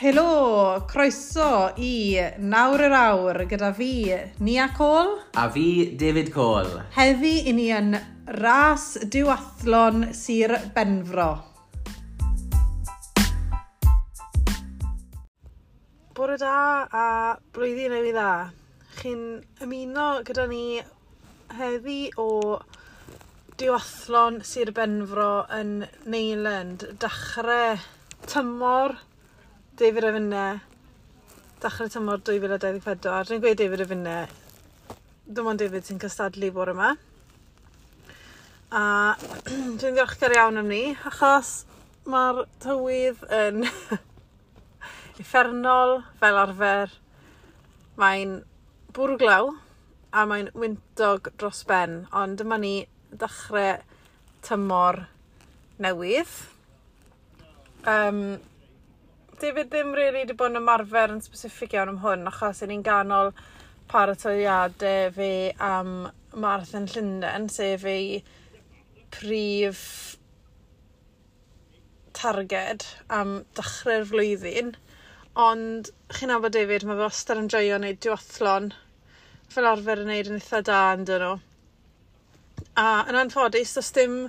[0.00, 5.26] Helo, croeso i Nawr yr Awr gyda fi, Nia Cole.
[5.36, 6.86] A fi, David Cole.
[6.94, 7.92] Heddi i ni yn
[8.38, 11.26] ras diwathlon Sir Benfro.
[16.16, 16.56] Bore da
[16.88, 17.04] a
[17.52, 18.32] blwyddyn newydd dda.
[19.02, 19.28] Chi'n
[19.68, 20.80] ymuno gyda ni
[21.60, 22.56] heddi o
[23.60, 25.30] diwathlon Sir Benfro
[25.60, 25.76] yn
[26.08, 26.88] Neiland.
[27.04, 27.76] Dachrau
[28.24, 28.96] tymor
[29.80, 30.60] David Efynne,
[31.62, 34.16] dachrau tymor 2024, dwi'n gweud David Efynne,
[35.24, 36.90] dim ond David sy'n cystadlu bore yma.
[38.76, 38.82] A
[39.80, 41.62] dwi'n ddiolchgar iawn am ni, achos
[42.12, 43.64] mae'r tywydd yn
[45.22, 46.92] effernol fel arfer.
[47.96, 48.36] Mae'n
[48.92, 49.50] bwrw glaw
[50.12, 52.74] a mae'n wyntog dros ben, ond dyma ni
[53.16, 53.80] ddechrau
[54.44, 55.06] tymor
[55.80, 56.36] newydd.
[57.88, 58.24] Um,
[59.40, 62.72] David e ddim really wedi bod yn ymarfer yn specific iawn am hwn, achos yn
[62.74, 63.30] un ganol
[63.88, 65.28] paratoiadau fe
[65.68, 65.94] am
[66.44, 68.18] Marathon Llundain, sef ei
[69.16, 69.80] prif
[72.20, 72.84] targed
[73.20, 74.74] am dechrau'r flwyddyn.
[75.46, 78.68] Ond chi'n nabod David, mae fe wastad yn joio wneud diwathlon
[79.54, 81.32] fel arfer yn wneud yn eitha da yn dyn nhw.
[82.84, 84.20] A yn anffodus, does dim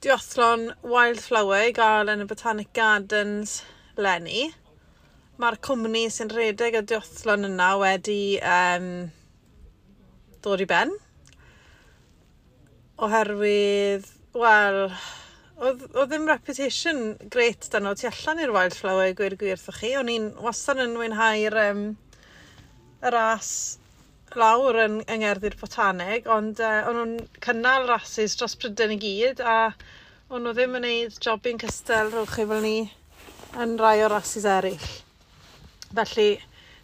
[0.00, 3.60] diwathlon Wildflower i gael yn y Botanic Gardens
[4.00, 4.46] Lenny.
[5.40, 8.86] Mae'r cwmni sy'n rhedeg y diwthlon yna wedi um,
[10.44, 10.92] dod i ben.
[13.02, 14.06] Oherwydd,
[14.38, 14.78] wel,
[15.60, 19.92] oedd, ddim reputation gret dan o tu allan i'r wildflower gwir gwir wrthych chi.
[20.00, 21.84] O'n i'n wastad yn mwynhau'r um,
[23.02, 23.52] y ras
[24.38, 29.74] lawr yn yngerddi'r botanig, ond uh, o'n nhw'n cynnal rasis dros Brydain i gyd, a
[30.32, 32.76] o'n nhw ddim yn gwneud jobyn cystel rhwch chi fel ni
[33.60, 34.90] yn rai o rasis eraill.
[35.92, 36.28] Felly,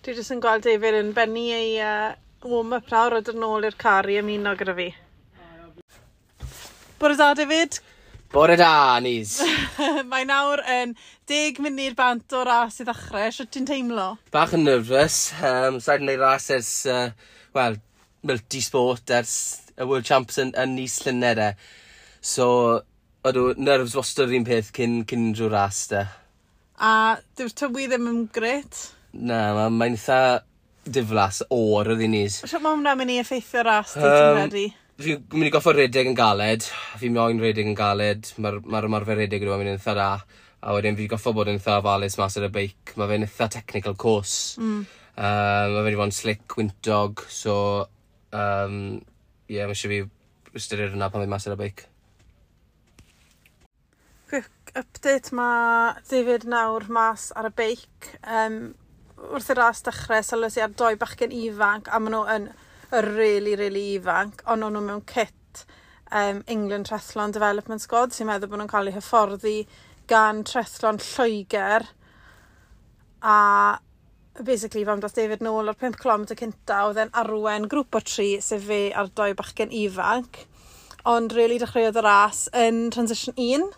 [0.05, 3.77] dwi jyst yn gweld David yn bennu ei uh, warm-up nawr a dod nôl i'r
[3.81, 4.89] car i ymuno gyda fi.
[6.99, 7.79] Bore da, David?
[8.33, 9.39] Bore da, Anis.
[10.11, 10.93] Mae nawr yn
[11.31, 13.31] 10 munud bant o ras i ddechrau.
[13.33, 14.09] Sio ti'n teimlo?
[14.35, 15.31] Bach yn nervous.
[15.39, 17.09] Um, Sa'n gwneud ras ers, uh,
[17.57, 17.79] wel,
[18.29, 19.35] multi-sport ers
[19.79, 21.51] y World Champs yn, yn Nis Llynedd e.
[22.21, 22.49] So,
[23.25, 26.05] ydw, nerves wastad yr un peth cyn, cyn drwy'r ras da
[26.79, 26.93] a
[27.39, 28.83] dyw'r tywi ddim yn gret.
[29.13, 30.19] Na, mae'n ma eitha
[30.89, 32.25] diflas o'r oedd i ni.
[32.33, 34.67] Sio mae hwnna'n mynd i effeithio ras, ti'n um, credu?
[34.99, 36.67] Fi'n mynd i goffo redeg yn galed,
[37.01, 40.09] fi'n moyn redeg yn galed, mae'r ma ymarfer redeg yn mynd yn eitha da,
[40.59, 43.51] a wedyn fi'n goffo bod yn eitha falus mas ar y beic, mae fe'n eitha
[43.59, 44.57] technical course.
[44.59, 44.87] Mm.
[45.19, 47.55] Um, mae fe i fod yn slick, wyntog, so...
[48.29, 48.99] Um,
[49.49, 51.87] ie, yeah, mae eisiau fi ystyried yna pan fi'n mas ar y beic
[54.77, 58.13] update mae David nawr mas ar y beic.
[58.23, 58.75] Um,
[59.19, 62.49] wrth i'r ras dechrau, sylwys i ar doi bachgen ifanc, a maen nhw yn
[63.17, 65.65] really, really ifanc, ond o'n nhw mewn kit
[66.13, 69.57] um, England Trethlon Development Squad, sy'n meddwl bod nhw'n cael eu hyfforddi
[70.09, 71.89] gan Trethlon Lloegr.
[73.23, 73.39] A
[74.39, 78.31] basically, fam dath David nôl o'r 5 km cynta, oedd e'n arwen grŵp o tri,
[78.45, 80.45] sef fe ar doi bachgen ifanc.
[81.09, 83.69] Ond really dechreuodd y ras yn Transition 1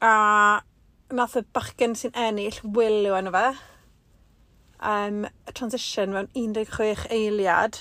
[0.00, 0.62] A
[1.10, 3.46] nath y bachgen sy'n ennill, Will yw enw fe,
[4.86, 5.24] um,
[5.58, 7.80] transition mewn 16 eiliad.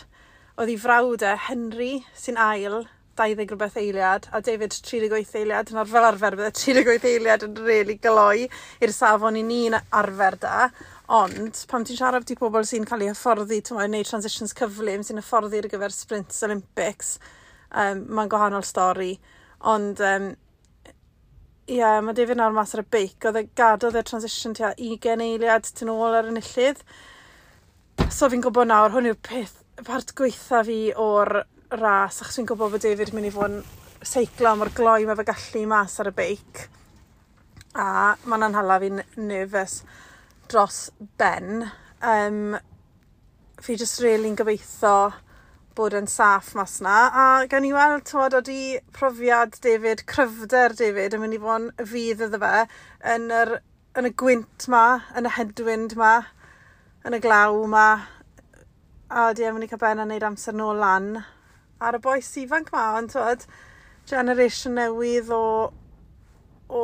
[0.57, 0.79] Oedd ei
[1.22, 6.55] e Henry sy'n ail, 20 rhywbeth eiliad, a David 38 eiliad, yn fel arfer bydde
[6.57, 8.47] 38 eiliad yn really gloi
[8.81, 10.72] i'r safon i ni'n arfer da.
[11.13, 15.22] Ond, pam ti'n siarad i pobl sy'n cael ei hyfforddi, ti'n meddwl, transitions cyflym sy'n
[15.22, 17.19] hyfforddi ar gyfer sprints Olympics,
[17.69, 19.13] um, mae'n gwahanol stori.
[19.69, 20.31] Ond, um,
[21.67, 23.25] Ie, yeah, mae David nawr mas ar y beic.
[23.28, 26.79] Oedd e gadodd y e transition tua 20 eiliad tyn ôl ar y nillydd.
[28.07, 31.41] So fi'n gwybod nawr, hwn yw'r peth, part gweitha fi o'r
[31.75, 33.59] ras, achos fi'n gwybod bod David yn mynd i fod yn
[34.07, 36.64] seiclo am o'r gloi mae fe gallu mas ar y beic.
[37.75, 39.81] A mae'n anhala fi'n nervous
[40.47, 40.79] dros
[41.20, 41.67] Ben.
[41.99, 42.55] Um,
[43.59, 44.96] fi jyst really'n gobeithio
[45.78, 46.96] bod yn saff mas na.
[47.14, 51.88] A gan i weld, tywod, oeddi profiad David, cryfder David yn mynd i fod yn
[51.94, 52.66] fydd iddo fe
[53.14, 53.53] yn, yr,
[54.00, 54.84] yn y gwynt ma,
[55.18, 56.14] yn y hedwynd ma,
[57.06, 57.88] yn y glaw ma.
[59.08, 61.12] A oeddi yn mynd i cael ben a wneud amser nôl lan
[61.80, 63.46] ar y boes ifanc ma, ond tywod,
[64.09, 65.44] generation newydd o,
[66.73, 66.84] o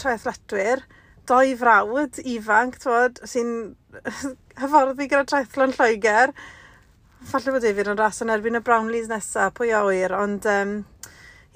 [0.00, 0.82] traethletwyr,
[1.28, 3.52] doi frawd ifanc, tywod, sy'n
[4.60, 6.34] hyfforddi gyda traethlon Lloegr,
[7.26, 10.76] falle bod David yn ras yn erbyn y Brownleys nesaf, pwy a wyr, ond um,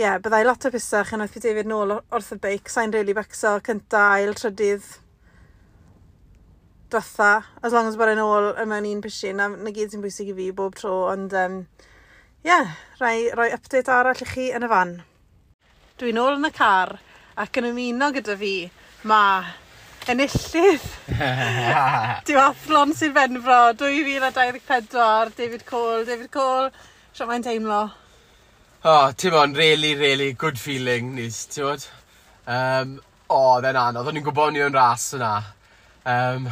[0.00, 3.54] yeah, byddai lot o busach yn oedd David nôl wrth y beic, sa'n really becso
[3.64, 4.88] cynta, ail, trydydd,
[6.92, 10.04] dwetha, as long as bod yn ôl y mewn un pishin, na, na gyd sy'n
[10.04, 11.58] bwysig i fi bob tro, ond ie, um,
[12.44, 14.96] yeah, rai, roi update arall i chi yn y fan.
[16.00, 16.98] Dwi'n ôl yn y car
[17.40, 18.56] ac yn ymuno gyda fi,
[19.08, 19.54] mae
[20.10, 20.86] enillydd.
[22.26, 26.70] Diwathlon fenfro, 2024, David Cole, David Cole,
[27.14, 27.82] sio mae'n teimlo?
[28.82, 31.86] Oh, ti'n mo'n really, really good feeling nis, ti'n bod?
[32.50, 32.96] Um,
[33.28, 35.36] o, oh, dde'n anodd, o'n i'n gwybod ni o'n ras yna.
[36.02, 36.50] Um,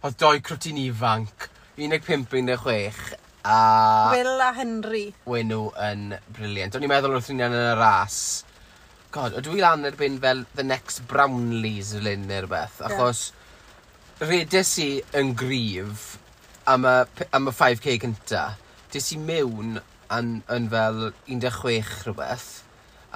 [0.00, 3.16] oedd doi crwtyn ifanc, 15-16,
[3.46, 3.60] a...
[4.16, 5.06] Will a Henry.
[5.28, 6.74] Wyn nhw yn briliant.
[6.74, 8.18] O'n i'n meddwl wrth ni'n yn y ras,
[9.16, 14.28] God, ydw i lan erbyn fel the next Brownlees ylun neu rhywbeth, achos yeah.
[14.28, 16.02] redes i yn gryf
[16.68, 16.96] am y,
[17.38, 18.42] am y 5k cynta,
[18.92, 19.78] des i mewn
[20.12, 21.00] yn, yn fel
[21.32, 22.50] 16 rhywbeth,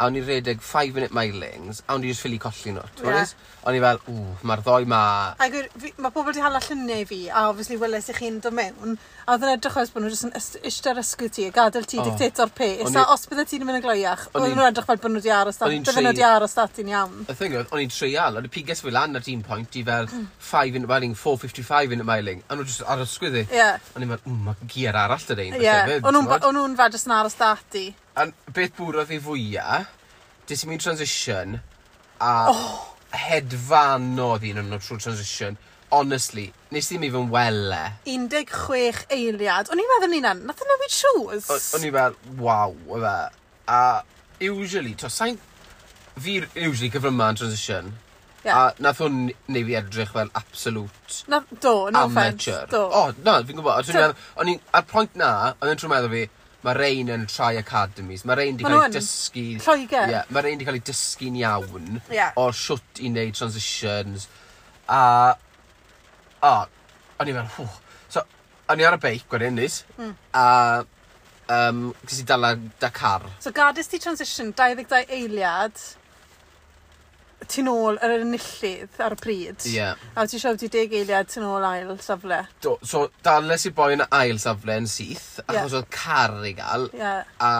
[0.00, 2.84] a o'n i redeg 5 minute milings, a o'n i just ffili colli nhw.
[3.04, 3.32] Yeah.
[3.68, 5.00] O'n i fel, ww, mae'r ddoi ma...
[5.44, 5.56] Ac
[6.00, 9.44] mae pobl wedi hala lluniau fi, a obviously weles i chi'n dod mewn, a oedd
[9.44, 12.08] yn edrych oes bod nhw jyst yn eistedd ysgw ti, a gadael ti oh.
[12.08, 15.20] dictator pace, a os byddai ti'n mynd yn gloiach, oedd nhw'n edrych fel bod nhw
[15.20, 17.20] wedi aros dat, dydyn nhw wedi aros dat i'n iawn.
[17.28, 19.84] Y thing oedd, o'n i'n treial, o'n i piges fi lan ar un pwynt, i
[19.84, 20.26] fel mm.
[20.48, 23.48] 5 minute miling, 4.55 minute miling, a nhw jyst ar ysgwydd i.
[23.52, 23.92] Yeah.
[23.92, 25.60] O'n i'n meddwl, mae gear arall dydyn.
[25.60, 27.90] Yeah, o'n nhw'n fadjus yn aros dati
[28.20, 29.90] a beth bwrodd fi fwyaf,
[30.48, 31.58] dis i'n mynd transition,
[32.20, 32.64] a oh.
[33.16, 35.56] hedfanodd un o'n nhw trwy transition.
[35.90, 37.80] Honestly, nes ddim i even wele.
[38.06, 39.70] 16 eiliad.
[39.72, 41.48] O'n i'n meddwl ni'n an, nath o newid shoes.
[41.74, 43.16] O'n i'n meddwl, waw, o fe.
[43.70, 43.80] A
[44.50, 45.40] usually, to sain...
[46.20, 47.92] Fi usually cyfryma yn transition.
[48.44, 48.56] Yeah.
[48.56, 52.48] A nath hwn neu fi edrych fel absolute Na, do, no offence.
[52.48, 52.70] amateur.
[52.70, 52.84] Do.
[52.86, 53.90] O, oh, na, fi'n gwybod.
[54.40, 56.22] O'n i'n, ar pwynt na, o'n i'n trwy meddwl fi,
[56.64, 58.24] mae rhain yn trai academies.
[58.28, 59.44] Mae rhain wedi cael ei dysgu...
[59.64, 60.12] Lloegr.
[60.12, 62.34] Yeah, mae rhain wedi cael ei dysgu'n iawn yeah.
[62.40, 64.28] o siwt i wneud transitions.
[64.88, 65.02] A...
[66.44, 66.54] O,
[67.20, 68.08] o'n i'n meddwl, hw.
[68.12, 68.24] So,
[68.72, 69.82] o'n i ar y beic, gwneud unis.
[69.98, 70.16] Mm.
[70.36, 70.48] A...
[71.50, 73.24] Um, Gysi dala da car.
[73.42, 75.80] So, gadis ti transition 22 eiliad
[77.48, 79.64] tu nôl yr enillydd ar y pryd.
[79.64, 79.74] Ie.
[79.78, 80.00] Yeah.
[80.14, 82.42] A ti siarad ti deg eiliad tu nôl ail safle.
[82.62, 85.78] Do, so, dales i boi yn ail safle yn syth, achos yeah.
[85.80, 86.88] oedd car i gael.
[86.96, 87.24] Yeah.
[87.40, 87.52] A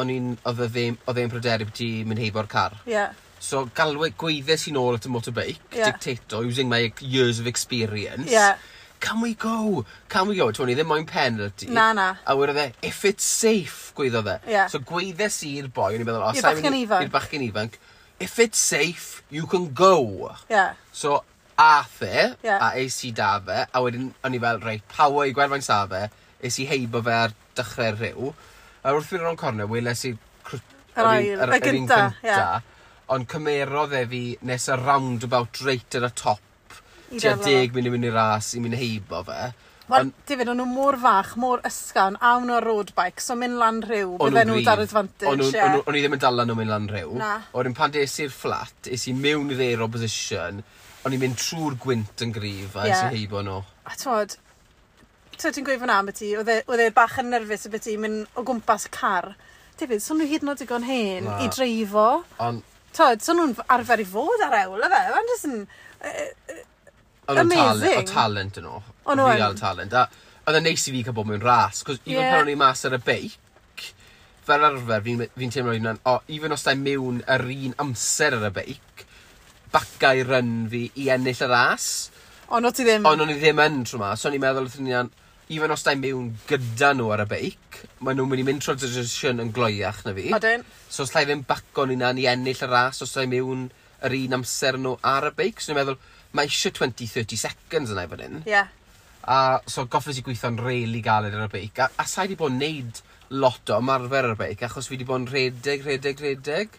[0.00, 2.80] o'n i'n, oedd e'n pryderu beth ti mynd heibo'r car.
[2.86, 2.96] Ie.
[2.96, 3.26] Yeah.
[3.40, 5.88] So, galwe gweiddes i nôl at y motorbike, yeah.
[5.88, 8.28] dictato, using my years of experience.
[8.30, 8.58] Yeah.
[9.00, 9.86] Can we go?
[10.10, 10.50] Can we go?
[10.52, 11.70] Tony, ddim moyn penalty.
[11.72, 12.10] Na, na.
[12.28, 14.40] A wedi e, if it's safe, gweiddo dde.
[14.46, 14.66] Yeah.
[14.68, 17.06] So, gweiddes i'r boi, o'n i'n meddwl, o, oh, i'r bachgen ifanc.
[17.06, 17.80] I'r bachgen ifanc
[18.20, 20.36] if it's safe, you can go.
[20.48, 20.74] Yeah.
[20.92, 21.24] So,
[21.58, 22.58] a e, yeah.
[22.60, 25.82] a eis i da fe, a wedyn o'n i fel, reit, pawa i gwerfain sa
[25.88, 26.06] fe,
[26.44, 28.34] eis i heibo fe ar dechrau'r rhyw.
[28.84, 32.60] A wrth fynd o'n cornau, weles i yr ail, y gynta, yeah.
[33.12, 36.78] ond cymerodd e fi nes y roundabout reit ar y top,
[37.10, 39.50] tua deg i mynd i ras i mynd heibo fe.
[39.90, 43.58] Wel, David, o'n nhw mor fach, mor ysgawn, o'n nhw ar road bike, so mynd
[43.58, 45.30] lan rhyw, bydden nhw dar advantage.
[45.30, 47.16] O'n nhw, o'n i ddim yn dala nhw mynd lan rhyw.
[47.18, 47.32] Na.
[47.58, 50.62] O'n pan des i'r fflat, es i mewn i ddeir opposition,
[51.02, 53.10] o'n i'n mynd trwy'r gwynt yn grif, a yeah.
[53.10, 53.58] i heibo nhw.
[53.90, 54.38] A twod,
[55.36, 57.98] twod ti'n gwyfon am y ti, e- oedd e bach yn nerfus y beth ti,
[58.00, 59.32] mynd o gwmpas car.
[59.80, 61.40] David, so nhw hyd yn oed digon hen Na.
[61.42, 62.08] i dreifo.
[62.46, 62.66] Ond...
[62.94, 65.04] Twod, so nhw'n arfer i fod ar ewl, y fe?
[65.18, 65.62] ond jyst yn...
[67.38, 68.00] Amazing.
[68.00, 68.82] O talent yn nhw.
[69.06, 69.30] O'n nhw.
[69.34, 69.94] Real talent.
[69.94, 70.08] A
[70.48, 71.84] oedd yn neis i fi cael bod mewn ras.
[71.86, 72.34] Cos even yeah.
[72.34, 73.86] pan o'n i mas ar y beic,
[74.46, 78.36] fel arfer fi'n fi, fi teimlo un o, even os da mewn yr un amser
[78.38, 79.04] ar y beic,
[79.70, 81.88] bacau ryn fi i ennill y ras.
[82.50, 83.06] Ond o ti ddim...
[83.06, 84.22] Ond o'n i ddim yn trwy mas.
[84.22, 85.12] So o'n i'n meddwl wrth ni'n
[85.50, 88.78] even os da mewn gyda nhw ar y beic, maen nhw'n mynd i mynd trwy'r
[88.78, 90.28] transition yn gloiach na fi.
[90.36, 90.62] Odin.
[90.86, 93.68] So os da ddim bacon ni na ni ennill y ras, os da mewn
[94.06, 95.58] yr un amser nhw ar y beic.
[95.58, 95.98] So o'n i'n meddwl,
[96.36, 98.42] mae eisiau 20-30 seconds yna i fan hyn.
[98.44, 98.52] Ie.
[98.52, 98.76] Yeah.
[99.30, 101.80] A so goffers i gweithio'n reili galed ar y beic.
[101.82, 103.02] A, a sa i wedi bod yn neud
[103.42, 106.78] lot o ymarfer ar y beic, achos fi wedi bod yn redeg, redeg, redeg.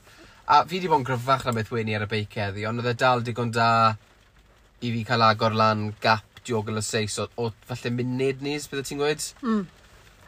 [0.52, 2.92] A fi wedi bod yn gryfach na beth weni ar y beic heddi, ond oedd
[2.94, 3.70] e dal digon da
[4.82, 8.88] i fi cael agor lan gap diogel y seis o, o falle munud nes, bydde
[8.88, 9.28] ti'n gweud?
[9.46, 9.62] Mm.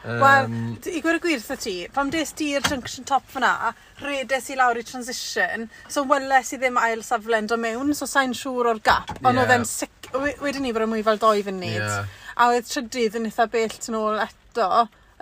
[0.04, 0.50] Um, Wel,
[0.92, 3.72] i gwir y gwir sa ti, pam des ti'r junction top fyna,
[4.04, 8.36] redes i lawr i transition, so weles i ddim ail saflen do mewn, so sa'n
[8.36, 9.46] siŵr o'r gap, ond yeah.
[9.46, 10.10] oedd e'n sic...
[10.14, 12.12] Wedyn ni bod yn mwy fel doi fy'n nid, Yeah.
[12.34, 14.68] A oedd trydydd yn eitha bell yn ôl eto,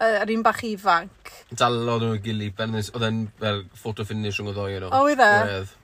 [0.02, 1.32] yr un bach ifanc.
[1.60, 4.90] Dalo nhw'n gili, oedd e'n fel photo finish rhwng o ddoi nhw.
[4.90, 5.32] O, oedd e?
[5.58, 5.76] Oedd.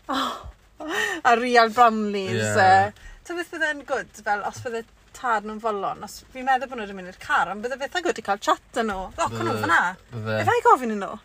[1.28, 2.40] A real Bramleys.
[2.40, 2.88] Yeah.
[2.88, 4.86] Uh, Ta beth bydde'n gwd, fel os bydde
[5.18, 7.98] tad nhw'n folon, os fi'n meddwl bod nhw wedi mynd i'r car, ond bydde beth
[7.98, 9.08] ag i cael chat yn nhw.
[9.18, 9.80] Loc nhw fyna.
[10.12, 10.36] Bydde.
[10.44, 11.16] Efa i gofyn yn nhw?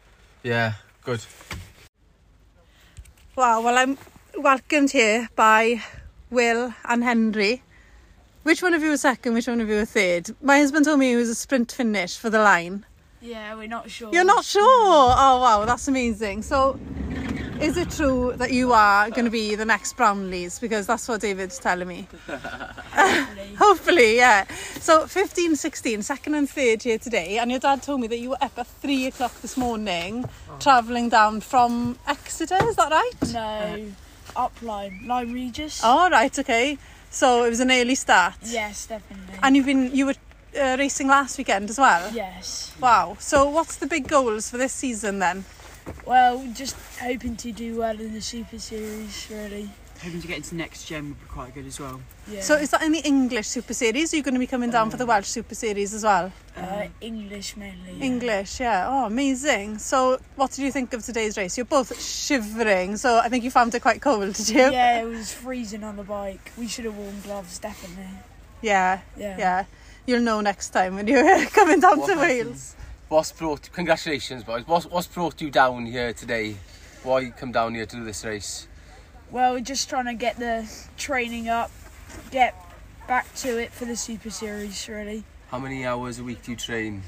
[0.43, 1.27] Ie, yeah, good.
[3.37, 3.99] Wow, well I'm
[4.39, 5.83] welcomed here by
[6.31, 7.63] Will and Henry.
[8.43, 10.35] Which one of you was second, which one of you was third?
[10.43, 12.85] My husband told me it was a sprint finish for the line.
[13.21, 14.11] Yeah, we're not sure.
[14.13, 14.65] You're not sure?
[14.67, 16.43] Oh wow, that's amazing.
[16.43, 16.79] So
[17.63, 20.61] Is it true that you are going to be the next Brownlees?
[20.61, 22.09] Because that's what David's telling me.
[22.27, 23.55] Hopefully.
[23.59, 24.47] Hopefully, yeah.
[24.81, 28.31] So 15, 16, second and third year today, and your dad told me that you
[28.31, 30.57] were up at three o'clock this morning, oh.
[30.59, 33.33] travelling down from Exeter, is that right?
[33.33, 33.93] No,
[34.35, 35.83] up Lyme, Lyme Regis.
[35.85, 36.79] Oh, right, okay.
[37.11, 38.35] So it was an early start?
[38.43, 39.39] Yes, definitely.
[39.41, 40.15] And you've been, you were
[40.61, 42.13] uh, racing last weekend as well?
[42.13, 42.75] Yes.
[42.81, 43.17] Wow.
[43.21, 45.45] So what's the big goals for this season then?
[46.07, 49.71] Well, just hoping to do well in the Super Series, really.
[50.03, 52.01] Hoping to get into next gen would be quite good as well.
[52.29, 52.41] Yeah.
[52.41, 54.13] So is that in the English Super Series?
[54.13, 56.33] Are you going to be coming down for the Welsh Super Series as well?
[56.57, 57.93] uh, English mainly.
[57.97, 58.05] yeah.
[58.05, 58.87] English, yeah.
[58.89, 59.79] Oh, amazing.
[59.79, 61.57] So what did you think of today's race?
[61.57, 64.57] You're both shivering, so I think you found it quite cold, did you?
[64.73, 66.51] Yeah, it was freezing on the bike.
[66.59, 68.11] We should have worn gloves, definitely.
[68.61, 69.39] Yeah, Yeah.
[69.39, 69.65] yeah.
[70.05, 72.47] You'll know next time when you're coming down What to happened?
[72.49, 72.75] Wales.
[73.13, 73.71] What's brought?
[73.75, 74.67] Congratulations, boys.
[74.67, 76.57] What's, what's brought you down here today?
[77.03, 78.67] Why you come down here to do this race?
[79.31, 80.67] Well, we're just trying to get the
[80.97, 81.71] training up,
[82.31, 82.55] get
[83.07, 85.25] back to it for the Super Series, really.
[85.51, 87.03] How many hours a week do you train?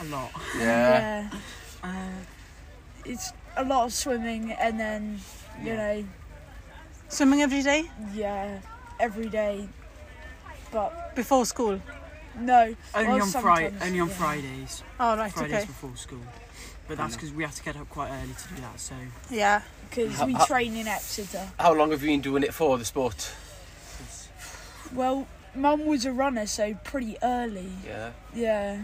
[0.00, 0.30] A lot.
[0.58, 1.28] Yeah.
[1.84, 1.88] Uh,
[3.04, 5.20] It's a lot of swimming and then,
[5.62, 6.04] you know,
[7.10, 8.60] Swimming every day yeah,
[8.98, 9.68] every day.
[10.70, 11.82] But before school.
[12.38, 13.74] No, only well, on Friday.
[13.80, 14.14] Only on yeah.
[14.14, 14.82] Fridays.
[14.98, 15.66] Oh, right, Fridays okay.
[15.66, 16.20] before school.
[16.88, 18.80] But that's because we have to get up quite early to do that.
[18.80, 18.94] So
[19.30, 19.62] Yeah.
[19.88, 21.48] because we how- train in Exeter.
[21.58, 23.32] How long have you been doing it for, the sport?
[24.92, 27.70] Well, Mum was a runner, so pretty early.
[27.86, 28.12] Yeah.
[28.34, 28.82] Yeah.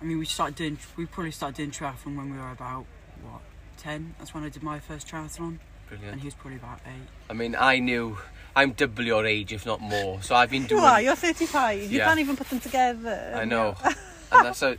[0.00, 0.78] I mean, we started doing.
[0.96, 2.84] We probably started doing triathlon when we were about
[3.22, 3.40] what
[3.78, 4.14] ten.
[4.18, 6.12] That's when I did my first triathlon, Brilliant.
[6.12, 7.08] and he was probably about eight.
[7.30, 8.18] I mean, I knew
[8.56, 10.22] I'm double your age, if not more.
[10.22, 10.80] So I've been doing...
[10.80, 11.78] You are, you're 35.
[11.78, 11.86] Yeah.
[11.88, 13.34] You can't even put them together.
[13.36, 13.76] I know.
[13.84, 14.78] and that's a,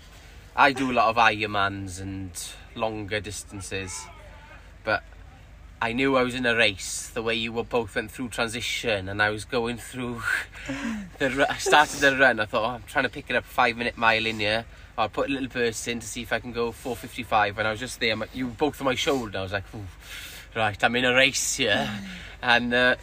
[0.56, 2.32] I do a lot of Ironmans and
[2.74, 4.08] longer distances.
[4.84, 5.04] But
[5.80, 9.08] I knew I was in a race, the way you were both went through transition
[9.10, 10.24] and I was going through
[11.20, 13.78] the I started the run, I thought, oh, I'm trying to pick it up five
[13.78, 14.66] minute mile in here.
[14.98, 17.72] I'll put a little burst in to see if I can go 4.55 and I
[17.72, 19.66] was just there, you were both on my shoulder, I was like,
[20.56, 21.88] right, I'm in a race here.
[21.88, 22.06] Mm.
[22.42, 22.96] and uh,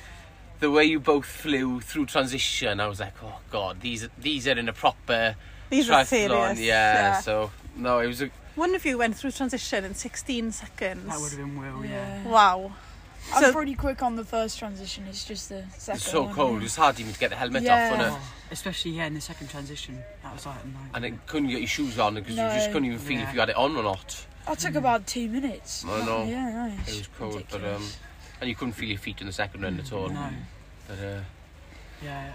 [0.64, 4.48] the way you both flew through transition, I was like, oh god, these are, these
[4.48, 5.36] are in a proper
[5.68, 6.06] These are triathlon,
[6.54, 6.60] serious.
[6.60, 11.06] Yeah, so no, it was a One of you went through transition in 16 seconds.
[11.06, 11.84] That would have been Will.
[11.84, 11.90] Yeah.
[12.24, 12.30] Yeah.
[12.30, 12.72] Wow.
[13.34, 15.04] I'm So- pretty quick on the first transition.
[15.06, 15.96] It's just the second.
[16.00, 16.58] it's so one, cold.
[16.60, 16.64] yeah.
[16.64, 17.74] It's hard even to get the helmet Yeah.
[17.90, 18.18] off, wasn't it?
[18.18, 20.90] Oh, especially yeah, in the second transition, that was like a night.
[20.94, 23.28] And it couldn't get your shoes on because you just couldn't even feel Yeah.
[23.28, 24.24] if you had it on or not.
[24.46, 25.84] That took about two minutes.
[25.86, 26.24] I know.
[26.24, 26.88] Yeah, nice.
[26.88, 27.96] It was cold, but um, Ridiculous.
[28.40, 30.08] And you couldn't feel your feet in the second run at all.
[30.08, 30.28] No.
[30.88, 31.20] But, uh,
[32.02, 32.32] yeah,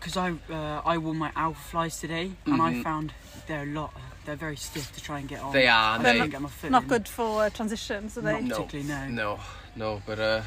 [0.00, 0.20] because uh,
[0.50, 2.52] I uh, I wore my Alf flies today, mm-hmm.
[2.52, 2.82] and I mm-hmm.
[2.82, 3.12] found
[3.46, 3.92] they're a lot.
[4.24, 5.52] They're very stiff to try and get on.
[5.52, 5.96] They are.
[5.96, 6.88] And they, not, get my foot not in.
[6.88, 8.40] good for uh, transitions, are they?
[8.40, 9.08] Not particularly, no.
[9.08, 9.40] No,
[9.76, 10.42] no, but uh,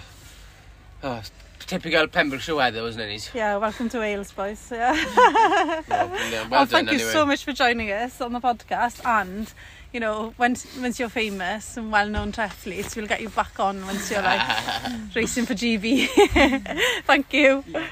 [1.03, 1.21] oh,
[1.59, 3.31] typical Pembrokeshire weather, wasn't it?
[3.33, 4.69] Yeah, welcome to Wales, boys.
[4.71, 4.91] Yeah.
[5.17, 6.09] well, well,
[6.49, 7.13] well oh, thank done, you anyway.
[7.13, 9.51] so much for joining us on the podcast, and
[9.93, 14.09] you know, once, once you're famous and well-known triathletes, we'll get you back on once
[14.11, 14.41] you're like
[15.15, 16.07] racing for GB.
[17.05, 17.63] Thank you.
[17.67, 17.87] Yeah.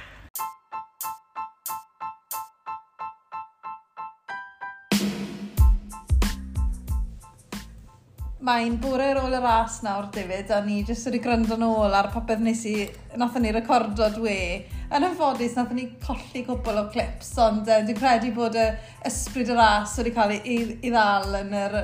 [8.50, 12.08] Mae'n bore ar ôl y ras nawr, David, a ni jyst wedi gwrando nôl ar
[12.10, 12.88] popeth nes i...
[13.20, 14.38] Nath ni recordo dwe
[14.90, 18.66] yn anffodus, nath ni colli cwbl o clips, ond uh, dwi'n credu bod y
[19.06, 21.76] ysbryd y ras wedi cael ei, ei ddal yn yr,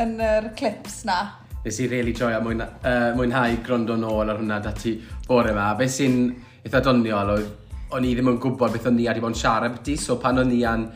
[0.00, 1.18] yn yr clips na.
[1.66, 4.94] Nes i really joio mwyn, uh, mwynhau grondo nôl ar hwnna dati
[5.26, 5.72] bore yma.
[5.76, 6.20] Be sy'n
[6.62, 7.50] eitha doniol oedd
[7.96, 10.40] o'n i ddim yn gwybod beth o'n i wedi bod yn siarad beth so pan
[10.40, 10.86] o'n i an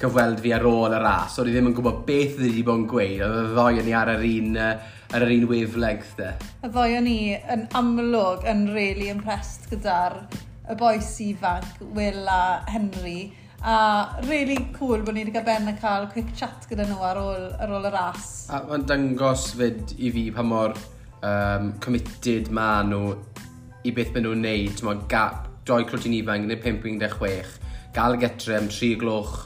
[0.00, 2.90] cyfweld fi ar ôl y ras, o'n i ddim yn gwybod beth wedi bod yn
[2.90, 6.34] gweud, oedd y ddoi o'n i ar yr un, ar yr un wavelength de.
[6.60, 7.16] Y ddoi o'n i
[7.56, 10.20] yn amlwg yn really impressed gyda'r
[10.68, 13.32] y boes ifanc, Will a Henry.
[13.62, 17.20] A really cool bod ni wedi cael ben a cael quick chat gyda nhw ar
[17.22, 18.28] ôl, ar ôl y ras.
[18.52, 20.76] A mae'n dangos fyd i fi pa mor
[21.22, 23.16] um, committed ma nhw
[23.86, 24.84] i beth maen nhw'n neud.
[24.86, 25.24] Mae
[25.66, 27.58] doi clodin ifanc neu 5.6,
[27.96, 29.38] gael y getrem, 3 gloch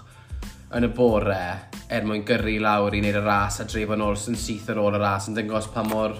[0.77, 1.45] yn y bore
[1.91, 4.79] er mwyn gyrru lawr i wneud y ras a dref yn ôl sy'n syth ar
[4.79, 6.15] ôl y ras yn dangos pa mor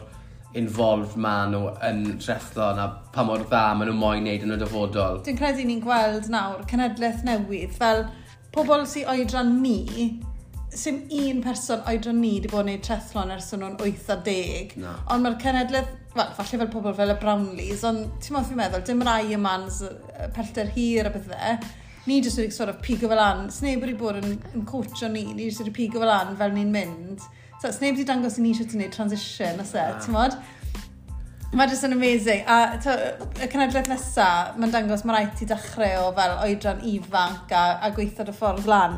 [0.59, 4.59] involved ma nhw yn refflo na pa mor dda ma nhw moyn neud yn y
[4.61, 5.21] dyfodol.
[5.27, 8.05] Dwi'n credu ni'n gweld nawr cenedlaeth newydd fel
[8.55, 9.79] pobl sy'n oedran ni
[10.75, 14.77] sy'n un person oedran ni wedi bod yn gwneud trethlon ers nhw'n 8 a 10.
[14.83, 14.95] No.
[15.11, 18.85] Ond mae'r cenedlaeth, well, falle fel pobl fel y Brownleys, ond ti'n modd fi'n meddwl,
[18.87, 19.81] dim rai y mans
[20.37, 21.59] pellter hir a bethau.
[22.07, 23.49] Ni jyst wedi sort of pigo fel an.
[23.55, 26.55] Sneb wedi bod yn, yn coach o ni, ni jyst wedi pigo fel an fel
[26.55, 27.27] ni'n mynd.
[27.61, 29.97] So, sneb wedi dangos i ni eisiau ti'n gwneud transition, os e, ah.
[30.01, 30.37] ti'n modd?
[31.53, 32.47] Mae jyst yn amazing.
[32.49, 32.93] A to,
[33.37, 37.91] y cenedlaeth nesaf, mae'n dangos mae rhaid ti dechrau o fel oedran ifanc a, a
[37.93, 38.95] gweithio dy ffordd lan.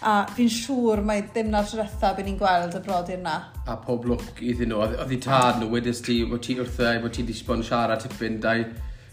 [0.00, 3.34] A fi'n siŵr mae ddim na'r trwyddetha byd ni'n gweld y brodyr na.
[3.68, 4.80] A pob lwc iddyn nhw.
[4.86, 8.00] Oedd hi tad nhw, wedys ti, bod ti wrtha, e, bod ti wedi sbon siarad
[8.06, 8.64] tipyn, dau,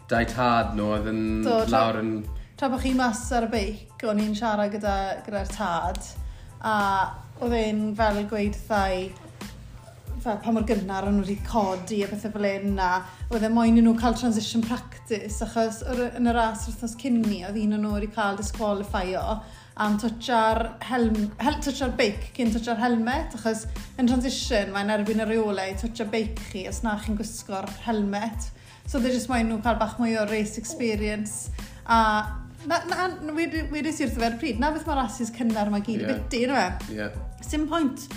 [0.07, 2.13] dau tad nhw, oedd yn so, lawr yn...
[2.55, 5.99] Tra bod chi mas ar y beic, o'n i'n siarad gyda'r gyda tad
[6.61, 6.75] a
[7.41, 9.09] oedd e'n fel gweud thai
[10.23, 12.89] fel pa mor gynnar o'n nhw wedi codi a pethau fel un na
[13.29, 17.59] oedd e moyn i nhw cael transition practice achos yn yr as wrthnos cynni oedd
[17.61, 19.23] un o'n nhw wedi cael disqualifio
[19.77, 23.67] am twtio'r helm, hel, twtio'r beic cyn twtio'r helmet, achos
[24.01, 28.49] yn transition mae'n erbyn y reolau twtio beic chi os na chi'n gwisgo'r helmet.
[28.87, 31.51] So they e just moyn nhw cael bach mwy o race experience
[31.85, 31.99] a
[32.67, 36.17] Na, na, wedys i'r ddefer pryd, na beth mae'r asus cynnar mae gyd i yeah.
[36.17, 36.95] byty, yna fe?
[36.97, 37.19] Yeah.
[37.45, 38.07] Sim pwynt.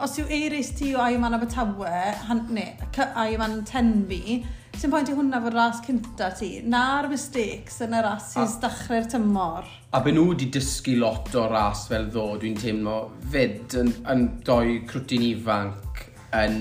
[0.00, 1.90] Os yw eiris ti o Aiman Abertawe,
[2.28, 2.70] han, ne,
[3.18, 4.38] Aiman Tenfi,
[4.78, 9.10] sy'n pwynt i hwnna fod ras cynta ti, na'r mistakes yn y rasis a, dachrau'r
[9.12, 9.68] tymor.
[9.92, 13.00] A byd nhw wedi dysgu lot o ras fel ddo, dwi'n teimlo
[13.34, 16.06] fyd yn, yn doi crwtyn ifanc
[16.38, 16.60] yn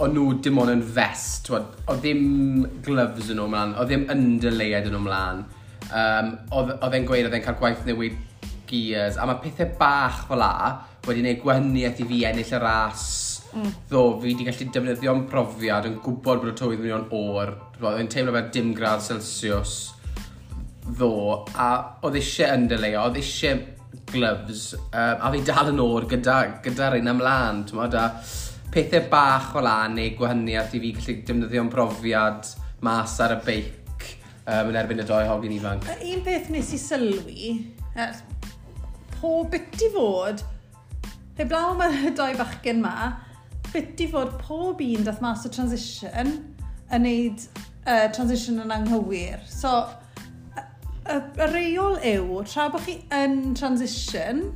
[0.00, 4.88] o'n nhw dim ond yn fest, o ddim gloves yn nhw mlaen, o ddim underlaid
[4.88, 5.46] yn nhw mlaen.
[5.90, 8.18] Um, oedd e'n gweud oedd e'n cael gwaith newid
[8.70, 10.52] gears, a mae pethau bach fel la
[11.06, 13.06] wedi gwneud gwahaniaeth i fi ennill y ras.
[13.50, 13.70] Mm.
[13.90, 17.56] Ddo, fi wedi gallu defnyddio'n profiad yn gwybod bod y tywydd yn mynd o'n o'r,
[17.80, 19.78] oedd e'n teimlo fel dim gradd Celsius
[20.90, 21.68] ddo, a
[22.06, 23.60] oedd eisiau underlayer, oedd eisiau
[24.10, 28.06] gloves, um, a fi dal yn o'r gyda, gyda'r un ymlaen, ti'n modd, a
[28.70, 32.54] pethau bach fel a neu gwahaniaeth i fi gallu defnyddio'n profiad
[32.86, 33.79] mas ar y beic
[34.50, 35.88] um, yn erbyn y doi hogyn ifanc.
[36.00, 37.50] Y un peth nes i sylwi,
[37.94, 38.16] er,
[39.18, 40.44] pob bit i fod,
[41.38, 43.12] heblaw mae y doi bachgen ma,
[43.70, 46.32] bit i fod pob un dath mas o transition
[46.90, 47.44] yn neud
[47.86, 49.44] uh, transition yn anghywir.
[49.50, 49.84] So,
[50.56, 54.48] y, y reol yw, tra bod chi yn transition,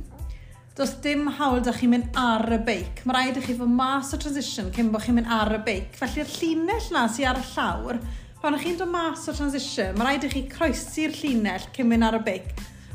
[0.75, 3.05] does dim hawl da chi'n mynd ar y beic.
[3.07, 5.95] Mae rhaid i chi fod mas o transition cyn bod chi'n mynd ar y beic.
[5.95, 8.01] Felly'r llinell na sy'n ar y llawr,
[8.45, 12.05] pan ych chi'n dod mas o transition, mae rhaid i chi croesi'r llinell cyn mynd
[12.05, 12.51] ar y beic.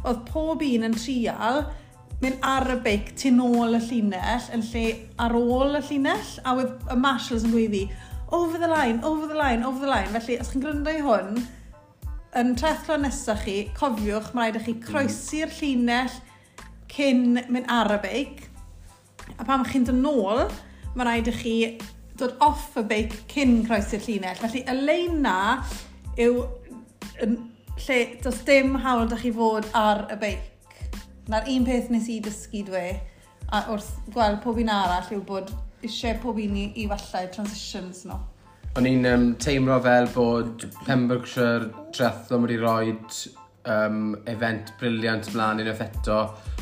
[0.06, 1.64] Oedd pob un yn trial
[2.22, 4.84] mynd ar y beic tu nôl y llinell yn lle
[5.18, 7.82] ar ôl y llinell a oedd y marshals yn gweiddi
[8.30, 10.14] over the line, over the line, over the line.
[10.14, 11.42] Felly, os chi'n gryndo i hwn,
[12.38, 16.14] yn trethlo nesaf chi, cofiwch, mae rhaid i chi croesi'r llinell
[16.94, 18.44] cyn mynd ar y beic.
[19.34, 20.46] A pam chi'n dod nôl,
[20.94, 21.56] mae rhaid i chi
[22.20, 24.38] dod off y beic cyn croesi'r llinell.
[24.40, 25.37] Felly y lein na
[26.20, 26.44] yw
[27.20, 30.46] lle does dim hawl ydych chi fod ar y beic.
[31.30, 32.87] Na'r un peth nes i dysgu dwe,
[33.54, 35.50] a wrth gweld pob un arall yw bod
[35.83, 38.18] eisiau pob un i, i wallau transitions nhw.
[38.78, 42.92] O'n i'n um, teimlo fel bod Pembrokeshire Trethlon wedi rhoi
[43.66, 46.20] um, event briliant mlaen i'n effeto.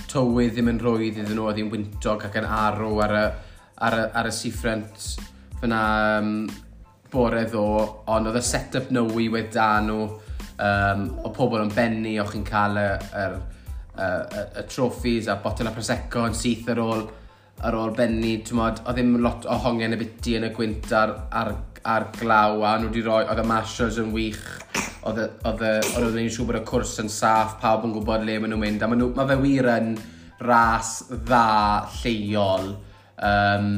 [0.09, 3.27] Tywydd ddim yn rwydd iddyn nhw, oedd hi'n wyntog ac yn arw ar y,
[3.89, 5.11] ar y, ar y seafront
[5.61, 5.83] fyna
[6.19, 6.33] um,
[7.13, 7.69] bore ddo,
[8.13, 10.03] ond oedd y set-up nowy wedi da nhw,
[10.65, 15.39] um, o pobl yn benni o'ch chi'n cael y, y, y, y, y trophies a
[15.43, 17.07] botel a prosecco yn syth ar ôl,
[17.65, 21.15] ar ôl bennu, mod, oedd ddim lot o hongen y biti yn y gwynt ar,
[21.41, 21.55] ar,
[21.89, 24.45] ar glaw, a nhw wedi rhoi, oedd y marshals yn wych,
[25.09, 28.55] oedd y, oedd nhw'n siŵr bod y cwrs yn saff, pawb yn gwybod le maen
[28.55, 29.97] nhw'n mynd, a mae nhw, ma fe wir yn
[30.45, 32.77] ras dda lleol
[33.25, 33.71] um,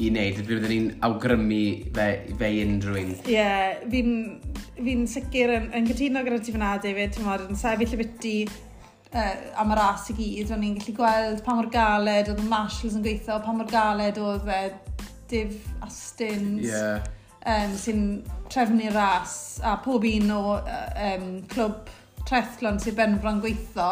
[0.00, 0.38] i wneud.
[0.38, 1.62] Fe byddwn ni'n awgrymu
[1.94, 3.16] fe, fe i unrhyw un.
[3.24, 4.14] Ie, yeah, fi'n
[4.74, 8.36] fi sicr yn, yn gytuno gyda ti fyna, David, ti'n modd, yn sefyll y biti
[9.14, 12.48] uh, am y ras i gyd, o'n i'n gallu gweld pa mor galed oedd y
[12.50, 14.62] marshals yn gweithio, pa mor galed oedd fe
[15.30, 17.04] Div Astins yeah.
[17.48, 18.02] um, sy'n
[18.52, 21.92] trefnu ras a pob un o uh, um, clwb
[22.28, 23.88] trethlon sy'n benfro'n gweithio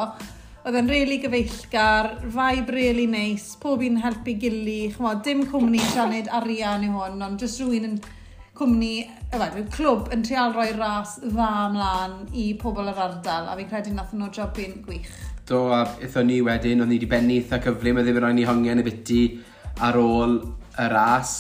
[0.63, 6.29] Oedd e'n really gyfeillgar, vibe really nice, pob un helpu gili, chmod, dim cwmni sianed
[6.39, 7.97] arian yw hwn, ond jyst rhywun yn
[8.55, 8.93] cwmni,
[9.35, 13.73] yfad, yw clwb yn trial roi ras dda ymlaen i pobl yr ardal, a fi'n
[13.73, 15.11] credu nath nhw job un gwych.
[15.51, 18.33] Do, a eithon ni wedyn, oedd ni wedi bennu eitha cyflym, a ddim yn rhoi
[18.39, 19.21] ni hongen y biti
[19.83, 20.39] ar ôl
[20.79, 21.37] y ras,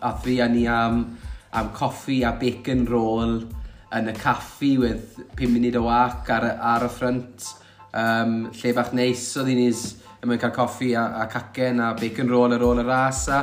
[0.00, 1.04] a fi a ni am,
[1.52, 3.42] am coffi a bacon roll
[3.92, 7.54] yn y caffi with 5 munud o wac ar, ar y ffrant
[7.96, 9.82] Um, lle bach neis, oedd i'n is
[10.18, 13.38] yn mwyn cael coffi a, a cacen a bacon roll ar ôl y ras a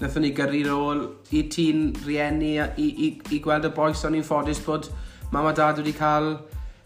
[0.00, 1.02] nathon ni gyrru rôl
[1.36, 4.88] i tîn rieni a, i, i, i gweld y boes o'n i'n ffodus bod
[5.34, 6.32] mam a dad wedi cael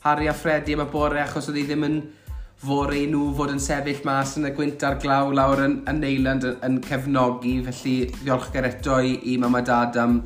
[0.04, 1.96] Harry a Freddy yma bore achos oedd hi ddim yn
[2.58, 6.02] fore i nhw fod yn sefyll mas yn y gwynt ar glaw lawr yn, yn
[6.02, 10.20] Neiland yn, yn cefnogi felly ddiolchgar eto i, i mam a dad am,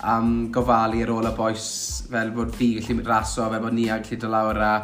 [0.00, 1.66] am gofalu ar ôl y boes
[2.08, 4.76] fel bod fi gallu raso fel bod ni a gallu dod lawr a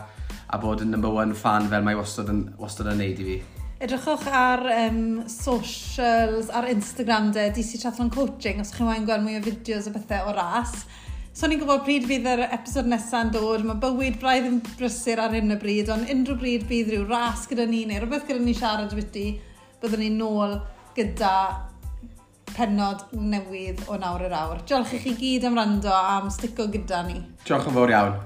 [0.52, 3.36] a bod yn number one fan fel mae wastad yn, wastad yn neud i fi.
[3.82, 9.40] Edrychwch ar um, socials, ar Instagram de, DC Triathlon Coaching, os chi'n moyn gweld mwy
[9.40, 10.84] o fideos o bethau o ras.
[11.32, 15.22] So ni'n gwybod pryd fydd yr episod nesaf yn dod, mae bywyd braidd yn brysur
[15.24, 18.44] ar hyn o bryd, ond unrhyw bryd bydd rhyw ras gyda ni neu rhywbeth gyda
[18.44, 19.26] ni siarad ambyty,
[19.82, 20.58] byddwn ni'n nôl
[20.98, 21.32] gyda
[22.52, 24.60] penod newydd o nawr yr awr.
[24.68, 27.22] Diolch i chi gyd am rando am stico gyda ni.
[27.48, 28.20] Diolch yn fawr iawn.